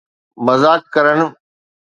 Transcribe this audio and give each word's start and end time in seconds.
مذاق 0.45 0.81
ڪرڻ 0.93 1.19